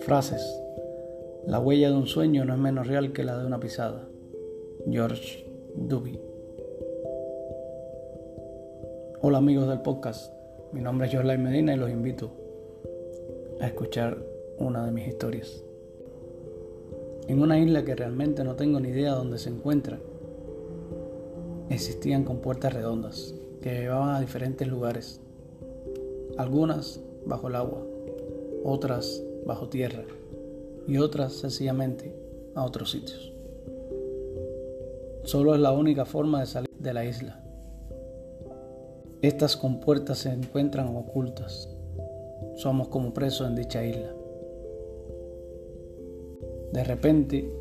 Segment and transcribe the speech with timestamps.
[0.00, 0.62] Frases.
[1.46, 4.08] La huella de un sueño no es menos real que la de una pisada.
[4.90, 5.44] George
[5.76, 6.18] Duby.
[9.20, 10.32] Hola amigos del podcast,
[10.72, 12.30] mi nombre es Jorlai Medina y los invito
[13.60, 14.18] a escuchar
[14.58, 15.62] una de mis historias.
[17.28, 19.98] En una isla que realmente no tengo ni idea dónde se encuentra,
[21.68, 25.20] existían compuertas redondas que llevaban a diferentes lugares,
[26.40, 27.82] algunas bajo el agua,
[28.64, 30.04] otras bajo tierra
[30.86, 32.14] y otras sencillamente
[32.54, 33.32] a otros sitios.
[35.24, 37.40] Solo es la única forma de salir de la isla.
[39.22, 41.68] Estas compuertas se encuentran ocultas.
[42.56, 44.14] Somos como presos en dicha isla.
[46.72, 47.52] De repente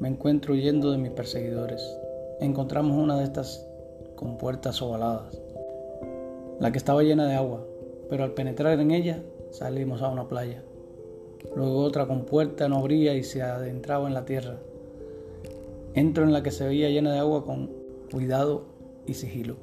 [0.00, 1.96] me encuentro huyendo de mis perseguidores.
[2.40, 3.64] Encontramos una de estas
[4.16, 5.40] compuertas ovaladas,
[6.58, 7.64] la que estaba llena de agua,
[8.14, 10.62] pero al penetrar en ella salimos a una playa.
[11.56, 14.60] Luego otra compuerta no abría y se adentraba en la tierra.
[15.94, 17.72] Entro en la que se veía llena de agua con
[18.12, 18.66] cuidado
[19.04, 19.56] y sigilo.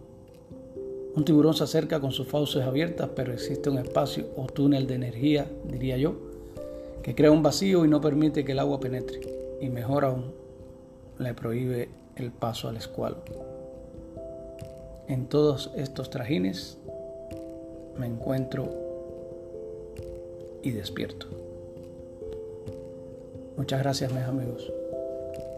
[1.15, 4.95] Un tiburón se acerca con sus fauces abiertas, pero existe un espacio o túnel de
[4.95, 6.15] energía, diría yo,
[7.03, 9.21] que crea un vacío y no permite que el agua penetre.
[9.61, 10.33] Y mejor aún,
[11.19, 13.23] le prohíbe el paso al escualo.
[15.07, 16.77] En todos estos trajines
[18.01, 18.67] me encuentro
[20.63, 21.27] y despierto.
[23.55, 24.73] Muchas gracias mis amigos.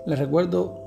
[0.05, 0.77] Les recuerdo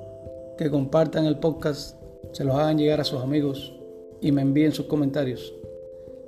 [0.59, 1.99] que compartan el podcast,
[2.33, 3.75] se los hagan llegar a sus amigos
[4.21, 5.55] y me envíen sus comentarios,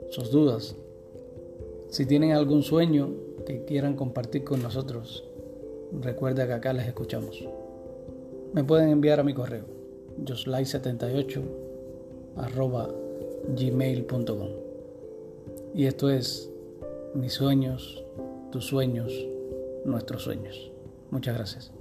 [0.08, 0.74] sus dudas.
[1.90, 3.10] Si tienen algún sueño
[3.44, 5.28] que quieran compartir con nosotros,
[6.00, 7.46] recuerda que acá les escuchamos.
[8.54, 9.64] Me pueden enviar a mi correo,
[10.24, 11.42] joslike78
[12.36, 12.88] arroba
[13.54, 14.67] gmail.com.
[15.78, 16.50] Y esto es
[17.14, 18.02] mis sueños,
[18.50, 19.12] tus sueños,
[19.84, 20.72] nuestros sueños.
[21.12, 21.77] Muchas gracias.